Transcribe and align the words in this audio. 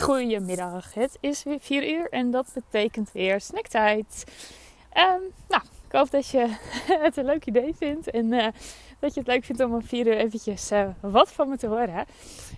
Goedemiddag, 0.00 0.94
het 0.94 1.16
is 1.20 1.42
weer 1.42 1.60
4 1.60 1.88
uur 1.88 2.08
en 2.10 2.30
dat 2.30 2.50
betekent 2.54 3.12
weer 3.12 3.40
snacktijd. 3.40 4.24
Um, 4.96 5.32
nou, 5.48 5.62
ik 5.86 5.92
hoop 5.92 6.10
dat 6.10 6.28
je 6.28 6.46
het 7.04 7.16
een 7.16 7.24
leuk 7.24 7.46
idee 7.46 7.74
vindt 7.74 8.10
en 8.10 8.32
uh, 8.32 8.46
dat 8.98 9.14
je 9.14 9.20
het 9.20 9.28
leuk 9.28 9.44
vindt 9.44 9.62
om 9.62 9.74
om 9.74 9.82
4 9.82 10.06
uur 10.06 10.16
eventjes 10.16 10.72
uh, 10.72 10.88
wat 11.00 11.32
van 11.32 11.48
me 11.48 11.56
te 11.56 11.66
horen. 11.66 12.04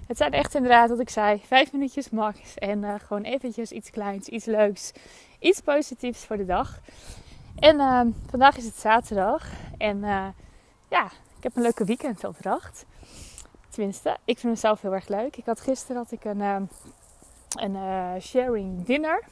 Het 0.07 0.17
zijn 0.17 0.33
echt 0.33 0.55
inderdaad, 0.55 0.89
wat 0.89 1.01
ik 1.01 1.11
zei, 1.11 1.41
5 1.47 1.73
minuutjes 1.73 2.11
max 2.11 2.55
en 2.55 2.83
uh, 2.83 2.95
gewoon 3.07 3.23
eventjes 3.23 3.73
iets 3.73 3.91
kleins, 3.91 4.29
iets 4.29 4.45
leuks, 4.45 4.93
iets 5.39 5.61
positiefs 5.61 6.25
voor 6.25 6.37
de 6.37 6.47
dag. 6.47 6.81
En 7.59 7.81
ehm, 7.81 8.09
vandaag 8.31 8.57
is 8.57 8.65
het 8.65 8.77
zaterdag 8.77 9.51
en 9.79 10.01
ja, 10.89 11.07
ik 11.37 11.43
heb 11.43 11.57
een 11.57 11.63
leuke 11.63 11.85
weekend 11.85 12.25
opdracht. 12.25 12.85
Tenminste, 13.69 14.17
ik 14.25 14.39
vind 14.39 14.53
mezelf 14.53 14.81
heel 14.81 14.95
erg 14.95 15.09
leuk. 15.09 15.37
Ik 15.37 15.47
had 15.47 15.61
gisteren 15.61 15.97
had 15.97 16.13
ik 16.13 16.25
een 16.25 16.41
ehm, 16.41 16.63
een 17.55 17.75
uh, 17.75 18.13
sharing 18.21 18.85
dinner. 18.85 19.25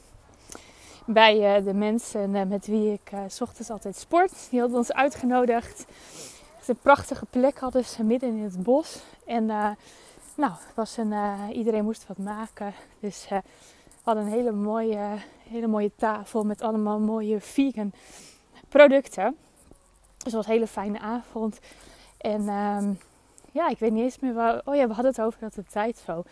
Bij 1.07 1.59
uh, 1.59 1.65
de 1.65 1.75
mensen 1.75 2.35
uh, 2.35 2.43
met 2.43 2.67
wie 2.67 2.93
ik 2.93 3.13
s 3.29 3.41
ochtends 3.41 3.71
altijd 3.71 3.97
sport. 3.97 4.47
Die 4.51 4.61
hadden 4.61 4.79
ons 4.79 4.93
uitgenodigd. 4.93 5.85
Het 6.59 6.69
een 6.69 6.79
prachtige 6.83 7.27
plek 7.31 7.59
hadden 7.59 7.85
ze 7.85 8.05
midden 8.05 8.29
in 8.29 8.43
het 8.43 8.63
bos. 8.63 9.03
En 9.27 9.47
nou, 10.35 10.53
was 10.75 10.97
een, 10.97 11.15
iedereen 11.53 11.85
moest 11.85 12.07
wat 12.07 12.19
maken. 12.19 12.75
Dus 13.01 13.27
we 13.29 13.43
hadden 14.03 14.25
een 14.25 14.31
hele 14.31 14.53
mooie, 14.53 15.17
hele 15.49 15.67
mooie 15.67 15.91
tafel 15.97 16.45
met 16.45 16.63
allemaal 16.63 16.99
mooie 16.99 17.41
vegan 17.41 17.93
producten. 18.69 19.37
Dus 20.17 20.25
het 20.25 20.33
was 20.33 20.47
een 20.47 20.53
hele 20.53 20.67
fijne 20.67 20.99
avond. 20.99 21.59
En 22.19 22.49
um, 22.49 22.99
ja, 23.53 23.69
ik 23.69 23.79
weet 23.79 23.93
niet 23.93 24.03
eens 24.03 24.19
meer 24.19 24.35
waar. 24.35 24.61
Oh 24.65 24.75
ja, 24.75 24.87
we 24.87 24.95
hadden 24.95 25.13
het 25.13 25.21
over 25.21 25.41
dat 25.41 25.55
de 25.55 25.65
tijd 25.65 26.03
zo 26.07 26.23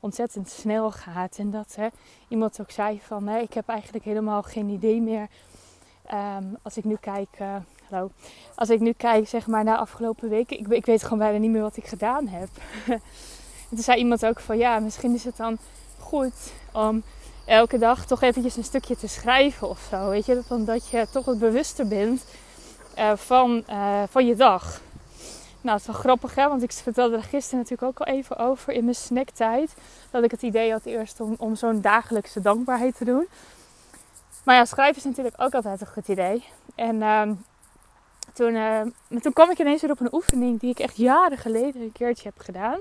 ontzettend 0.00 0.48
snel 0.48 0.90
gaat. 0.90 1.38
En 1.38 1.50
dat 1.50 1.74
hè, 1.76 1.88
iemand 2.28 2.60
ook 2.60 2.70
zei 2.70 3.00
van 3.00 3.24
nee, 3.24 3.42
ik 3.42 3.54
heb 3.54 3.68
eigenlijk 3.68 4.04
helemaal 4.04 4.42
geen 4.42 4.68
idee 4.68 5.00
meer. 5.00 5.28
Um, 6.12 6.56
als 6.62 6.76
ik 6.76 6.84
nu 6.84 6.96
kijk, 7.00 7.28
uh, 7.40 7.56
hallo, 7.88 8.10
als 8.54 8.70
ik 8.70 8.80
nu 8.80 8.92
kijk 8.92 9.28
zeg 9.28 9.46
maar 9.46 9.64
naar 9.64 9.76
afgelopen 9.76 10.28
weken, 10.28 10.58
ik, 10.58 10.68
ik 10.68 10.86
weet 10.86 11.02
gewoon 11.02 11.18
bijna 11.18 11.38
niet 11.38 11.50
meer 11.50 11.62
wat 11.62 11.76
ik 11.76 11.86
gedaan 11.86 12.26
heb. 12.26 12.48
en 12.88 13.00
toen 13.68 13.78
zei 13.78 13.98
iemand 13.98 14.26
ook 14.26 14.40
van 14.40 14.58
ja, 14.58 14.78
misschien 14.78 15.14
is 15.14 15.24
het 15.24 15.36
dan 15.36 15.58
goed 15.98 16.52
om 16.72 17.02
elke 17.44 17.78
dag 17.78 18.06
toch 18.06 18.22
eventjes 18.22 18.56
een 18.56 18.64
stukje 18.64 18.96
te 18.96 19.08
schrijven 19.08 19.68
of 19.68 19.86
zo. 19.90 20.08
Weet 20.08 20.26
je, 20.26 20.42
dat 20.64 20.88
je 20.88 21.06
toch 21.10 21.24
wat 21.24 21.38
bewuster 21.38 21.88
bent 21.88 22.24
uh, 22.98 23.12
van, 23.16 23.64
uh, 23.70 24.02
van 24.08 24.26
je 24.26 24.34
dag. 24.34 24.80
Nou, 25.64 25.76
het 25.76 25.86
is 25.86 25.92
wel 25.92 26.02
grappig 26.02 26.34
hè, 26.34 26.48
want 26.48 26.62
ik 26.62 26.72
vertelde 26.72 27.16
er 27.16 27.22
gisteren 27.22 27.58
natuurlijk 27.58 27.82
ook 27.82 28.06
al 28.06 28.14
even 28.14 28.36
over 28.36 28.72
in 28.72 28.84
mijn 28.84 28.96
snacktijd. 28.96 29.74
Dat 30.10 30.24
ik 30.24 30.30
het 30.30 30.42
idee 30.42 30.72
had 30.72 30.84
eerst 30.84 31.20
om, 31.20 31.34
om 31.38 31.56
zo'n 31.56 31.80
dagelijkse 31.80 32.40
dankbaarheid 32.40 32.96
te 32.96 33.04
doen. 33.04 33.26
Maar 34.42 34.54
ja, 34.54 34.64
schrijven 34.64 34.96
is 34.96 35.04
natuurlijk 35.04 35.34
ook 35.38 35.54
altijd 35.54 35.80
een 35.80 35.86
goed 35.86 36.08
idee. 36.08 36.44
En 36.74 36.96
uh, 36.96 37.30
toen, 38.32 38.54
uh, 38.54 38.80
toen 39.22 39.32
kwam 39.32 39.50
ik 39.50 39.58
ineens 39.58 39.80
weer 39.80 39.90
op 39.90 40.00
een 40.00 40.14
oefening 40.14 40.60
die 40.60 40.70
ik 40.70 40.78
echt 40.78 40.96
jaren 40.96 41.38
geleden 41.38 41.82
een 41.82 41.92
keertje 41.92 42.28
heb 42.34 42.44
gedaan. 42.44 42.78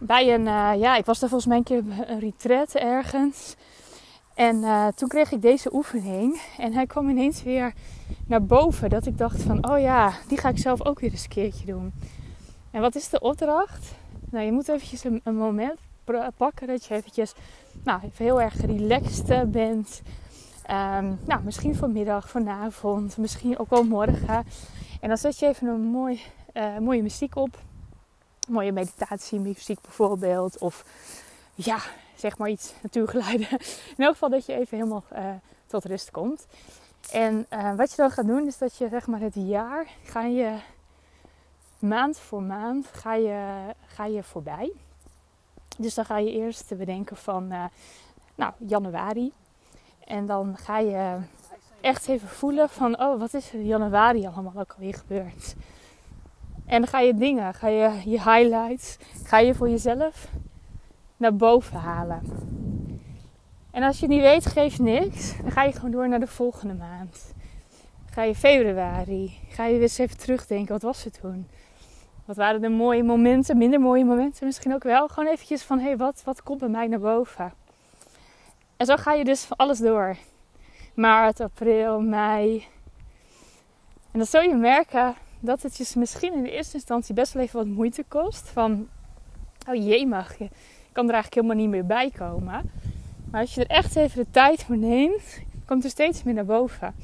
Bij 0.00 0.34
een, 0.34 0.46
uh, 0.46 0.72
ja, 0.76 0.96
ik 0.96 1.04
was 1.04 1.18
daar 1.18 1.28
volgens 1.28 1.48
mij 1.48 1.58
een 1.58 1.64
keer 1.64 2.08
een 2.08 2.20
retreat 2.20 2.74
ergens. 2.74 3.54
En 4.38 4.56
uh, 4.56 4.86
toen 4.86 5.08
kreeg 5.08 5.32
ik 5.32 5.42
deze 5.42 5.74
oefening 5.74 6.40
en 6.58 6.72
hij 6.72 6.86
kwam 6.86 7.08
ineens 7.08 7.42
weer 7.42 7.72
naar 8.26 8.44
boven. 8.44 8.90
Dat 8.90 9.06
ik 9.06 9.18
dacht 9.18 9.42
van, 9.42 9.70
oh 9.70 9.80
ja, 9.80 10.12
die 10.28 10.38
ga 10.38 10.48
ik 10.48 10.58
zelf 10.58 10.84
ook 10.84 11.00
weer 11.00 11.10
eens 11.10 11.22
een 11.22 11.28
keertje 11.28 11.66
doen. 11.66 11.92
En 12.70 12.80
wat 12.80 12.94
is 12.94 13.08
de 13.08 13.20
opdracht? 13.20 13.94
Nou, 14.30 14.44
je 14.44 14.52
moet 14.52 14.68
eventjes 14.68 15.04
een, 15.04 15.36
moment 15.36 15.78
pakken 16.36 16.66
dat 16.66 16.84
je 16.84 16.94
eventjes 16.94 17.34
nou, 17.84 18.00
even 18.04 18.24
heel 18.24 18.40
erg 18.40 18.60
relaxed 18.60 19.30
eh, 19.30 19.42
bent. 19.42 20.02
Um, 20.70 21.18
nou, 21.24 21.42
misschien 21.44 21.76
vanmiddag, 21.76 22.28
vanavond, 22.28 23.16
misschien 23.16 23.58
ook 23.58 23.70
wel 23.70 23.84
morgen. 23.84 24.44
En 25.00 25.08
dan 25.08 25.16
zet 25.16 25.38
je 25.38 25.46
even 25.46 25.66
een 25.66 25.80
mooi, 25.80 26.20
uh, 26.54 26.78
mooie 26.78 27.02
muziek 27.02 27.36
op. 27.36 27.58
Mooie 28.48 28.72
meditatiemuziek 28.72 29.80
bijvoorbeeld. 29.80 30.58
Of 30.58 30.84
ja, 31.54 31.78
zeg 32.18 32.38
maar 32.38 32.48
iets 32.48 32.72
natuurgeluiden. 32.82 33.48
In 33.96 34.04
elk 34.04 34.12
geval 34.12 34.28
dat 34.30 34.46
je 34.46 34.54
even 34.54 34.78
helemaal 34.78 35.04
uh, 35.12 35.30
tot 35.66 35.84
rust 35.84 36.10
komt. 36.10 36.46
En 37.12 37.46
uh, 37.52 37.74
wat 37.74 37.90
je 37.90 37.96
dan 37.96 38.10
gaat 38.10 38.26
doen 38.26 38.46
is 38.46 38.58
dat 38.58 38.76
je 38.76 38.88
zeg 38.88 39.06
maar 39.06 39.20
het 39.20 39.34
jaar 39.34 39.86
ga 40.04 40.24
je 40.24 40.56
maand 41.78 42.18
voor 42.18 42.42
maand 42.42 42.86
ga 42.92 43.14
je, 43.14 43.74
ga 43.86 44.06
je 44.06 44.22
voorbij. 44.22 44.72
Dus 45.78 45.94
dan 45.94 46.04
ga 46.04 46.18
je 46.18 46.32
eerst 46.32 46.76
bedenken 46.76 47.16
van 47.16 47.52
uh, 47.52 47.64
nou, 48.34 48.52
januari. 48.58 49.32
En 50.04 50.26
dan 50.26 50.56
ga 50.56 50.78
je 50.78 51.18
echt 51.80 52.08
even 52.08 52.28
voelen 52.28 52.68
van 52.68 53.00
oh 53.00 53.18
wat 53.18 53.34
is 53.34 53.52
in 53.52 53.66
januari 53.66 54.26
allemaal 54.26 54.52
ook 54.56 54.72
alweer 54.72 54.94
gebeurd. 54.94 55.54
En 56.66 56.80
dan 56.80 56.86
ga 56.86 57.00
je 57.00 57.14
dingen, 57.14 57.54
ga 57.54 57.68
je 57.68 58.00
je 58.04 58.22
highlights, 58.22 58.96
ga 59.24 59.38
je 59.38 59.54
voor 59.54 59.68
jezelf 59.68 60.28
naar 61.18 61.36
boven 61.36 61.76
halen. 61.76 62.22
En 63.70 63.82
als 63.82 63.98
je 63.98 64.06
het 64.06 64.14
niet 64.14 64.24
weet, 64.24 64.46
geeft 64.46 64.78
niks. 64.78 65.36
Dan 65.42 65.50
ga 65.50 65.62
je 65.62 65.72
gewoon 65.72 65.90
door 65.90 66.08
naar 66.08 66.20
de 66.20 66.26
volgende 66.26 66.74
maand. 66.74 67.34
Ga 68.10 68.22
je 68.22 68.34
februari. 68.34 69.38
Ga 69.48 69.64
je 69.64 69.72
weer 69.72 69.82
eens 69.82 69.98
even 69.98 70.18
terugdenken. 70.18 70.72
Wat 70.72 70.82
was 70.82 71.04
het 71.04 71.20
toen? 71.20 71.46
Wat 72.24 72.36
waren 72.36 72.60
de 72.60 72.68
mooie 72.68 73.02
momenten, 73.02 73.58
minder 73.58 73.80
mooie 73.80 74.04
momenten 74.04 74.46
misschien 74.46 74.74
ook 74.74 74.82
wel. 74.82 75.08
Gewoon 75.08 75.28
eventjes 75.32 75.62
van, 75.62 75.78
hé, 75.78 75.84
hey, 75.84 75.96
wat, 75.96 76.22
wat 76.24 76.42
komt 76.42 76.58
bij 76.58 76.68
mij 76.68 76.86
naar 76.86 76.98
boven? 76.98 77.52
En 78.76 78.86
zo 78.86 78.96
ga 78.96 79.12
je 79.12 79.24
dus 79.24 79.48
alles 79.56 79.78
door. 79.78 80.16
Maart, 80.94 81.40
april, 81.40 82.00
mei. 82.00 82.66
En 84.10 84.18
dan 84.18 84.26
zul 84.26 84.40
je 84.40 84.54
merken 84.54 85.14
dat 85.40 85.62
het 85.62 85.76
je 85.76 85.98
misschien 85.98 86.34
in 86.34 86.42
de 86.42 86.50
eerste 86.50 86.74
instantie 86.74 87.14
best 87.14 87.32
wel 87.32 87.42
even 87.42 87.58
wat 87.58 87.66
moeite 87.66 88.04
kost. 88.08 88.48
Van, 88.48 88.88
oh 89.68 89.74
jee 89.74 90.06
mag 90.06 90.38
je 90.38 90.48
kan 90.98 91.08
er 91.08 91.14
eigenlijk 91.14 91.46
helemaal 91.46 91.64
niet 91.64 91.74
meer 91.74 91.86
bij 91.86 92.10
komen. 92.10 92.70
Maar 93.30 93.40
als 93.40 93.54
je 93.54 93.60
er 93.60 93.76
echt 93.76 93.96
even 93.96 94.24
de 94.24 94.30
tijd 94.30 94.64
voor 94.64 94.76
neemt, 94.76 95.40
komt 95.66 95.84
er 95.84 95.90
steeds 95.90 96.22
meer 96.22 96.34
naar 96.34 96.44
boven. 96.44 96.94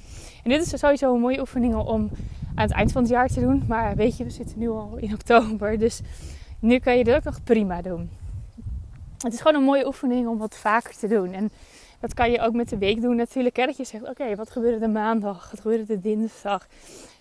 En 0.42 0.50
dit 0.50 0.60
is 0.60 0.78
sowieso 0.78 1.14
een 1.14 1.20
mooie 1.20 1.40
oefening 1.40 1.74
om 1.74 2.10
aan 2.54 2.64
het 2.66 2.70
eind 2.70 2.92
van 2.92 3.02
het 3.02 3.10
jaar 3.10 3.28
te 3.28 3.40
doen. 3.40 3.64
Maar 3.68 3.96
weet 3.96 4.16
je, 4.16 4.24
we 4.24 4.30
zitten 4.30 4.58
nu 4.58 4.68
al 4.68 4.96
in 4.96 5.12
oktober. 5.12 5.78
Dus 5.78 6.00
nu 6.58 6.78
kan 6.78 6.98
je 6.98 7.04
dit 7.04 7.14
ook 7.14 7.24
nog 7.24 7.42
prima 7.42 7.82
doen. 7.82 8.10
Het 9.18 9.32
is 9.32 9.40
gewoon 9.40 9.54
een 9.54 9.66
mooie 9.66 9.86
oefening 9.86 10.28
om 10.28 10.38
wat 10.38 10.56
vaker 10.56 10.96
te 10.96 11.08
doen. 11.08 11.32
En 11.32 11.50
dat 12.00 12.14
kan 12.14 12.30
je 12.30 12.40
ook 12.40 12.54
met 12.54 12.68
de 12.68 12.78
week 12.78 13.00
doen 13.00 13.16
natuurlijk. 13.16 13.56
Hè? 13.56 13.66
Dat 13.66 13.76
je 13.76 13.84
zegt, 13.84 14.08
oké, 14.08 14.34
wat 14.34 14.50
gebeurde 14.50 14.78
de 14.78 14.88
maandag? 14.88 15.50
Wat 15.50 15.60
gebeurde 15.60 15.86
de 15.86 16.00
dinsdag? 16.00 16.66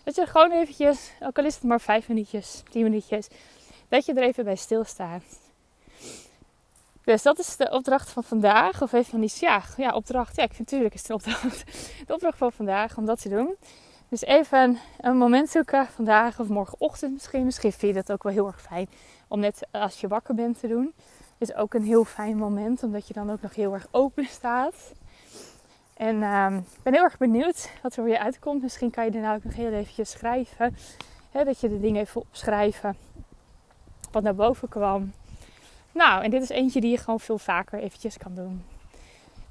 Dat 0.03 0.15
je 0.15 0.25
gewoon 0.25 0.51
eventjes, 0.51 1.11
ook 1.19 1.37
al 1.37 1.45
is 1.45 1.55
het 1.55 1.63
maar 1.63 1.81
vijf 1.81 2.07
minuutjes, 2.07 2.63
tien 2.69 2.83
minuutjes, 2.83 3.27
dat 3.87 4.05
je 4.05 4.13
er 4.13 4.23
even 4.23 4.43
bij 4.43 4.55
stilstaat. 4.55 5.42
Dus 7.03 7.21
dat 7.21 7.39
is 7.39 7.55
de 7.55 7.69
opdracht 7.71 8.09
van 8.09 8.23
vandaag. 8.23 8.81
Of 8.81 8.93
even 8.93 9.11
van 9.11 9.19
die 9.19 9.33
ja, 9.39 9.61
ja, 9.77 9.91
opdracht. 9.91 10.35
Ja, 10.35 10.43
ik 10.43 10.53
vind 10.53 10.71
natuurlijk 10.71 10.93
is 10.93 11.01
het 11.01 11.09
een 11.09 11.15
opdracht. 11.15 11.63
De 12.07 12.13
opdracht 12.13 12.37
van 12.37 12.51
vandaag 12.51 12.97
om 12.97 13.05
dat 13.05 13.21
te 13.21 13.29
doen. 13.29 13.55
Dus 14.09 14.21
even 14.21 14.77
een 14.99 15.17
moment 15.17 15.49
zoeken 15.49 15.87
vandaag 15.87 16.39
of 16.39 16.47
morgenochtend 16.47 17.13
misschien. 17.13 17.45
Misschien 17.45 17.71
vind 17.71 17.95
je 17.95 18.01
dat 18.01 18.11
ook 18.11 18.23
wel 18.23 18.31
heel 18.31 18.47
erg 18.47 18.61
fijn 18.61 18.89
om 19.27 19.39
net 19.39 19.67
als 19.71 20.01
je 20.01 20.07
wakker 20.07 20.35
bent 20.35 20.59
te 20.59 20.67
doen. 20.67 20.93
Is 21.37 21.53
ook 21.53 21.73
een 21.73 21.83
heel 21.83 22.05
fijn 22.05 22.37
moment, 22.37 22.83
omdat 22.83 23.07
je 23.07 23.13
dan 23.13 23.31
ook 23.31 23.41
nog 23.41 23.55
heel 23.55 23.73
erg 23.73 23.87
open 23.91 24.25
staat. 24.25 24.93
En 25.93 26.15
uh, 26.15 26.55
ik 26.75 26.83
ben 26.83 26.93
heel 26.93 27.03
erg 27.03 27.17
benieuwd 27.17 27.69
wat 27.81 27.95
er 27.95 28.03
weer 28.03 28.17
uitkomt. 28.17 28.61
Misschien 28.61 28.91
kan 28.91 29.05
je 29.05 29.11
daarna 29.11 29.35
ook 29.35 29.43
nog 29.43 29.55
heel 29.55 29.71
eventjes 29.71 30.11
schrijven. 30.11 30.75
Hè, 31.31 31.43
dat 31.43 31.59
je 31.59 31.69
de 31.69 31.79
dingen 31.79 32.01
even 32.01 32.21
opschrijven. 32.21 32.97
Wat 34.11 34.23
naar 34.23 34.35
boven 34.35 34.69
kwam. 34.69 35.13
Nou, 35.93 36.23
en 36.23 36.29
dit 36.29 36.41
is 36.41 36.49
eentje 36.49 36.81
die 36.81 36.91
je 36.91 36.97
gewoon 36.97 37.19
veel 37.19 37.37
vaker 37.37 37.79
eventjes 37.79 38.17
kan 38.17 38.35
doen. 38.35 38.63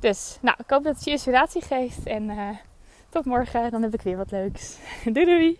Dus, 0.00 0.38
nou, 0.40 0.56
ik 0.58 0.70
hoop 0.70 0.84
dat 0.84 0.94
het 0.94 1.04
je 1.04 1.10
inspiratie 1.10 1.62
geeft. 1.62 2.06
En 2.06 2.22
uh, 2.22 2.48
tot 3.08 3.24
morgen, 3.24 3.70
dan 3.70 3.82
heb 3.82 3.94
ik 3.94 4.02
weer 4.02 4.16
wat 4.16 4.30
leuks. 4.30 4.78
doei 5.14 5.24
doei! 5.24 5.58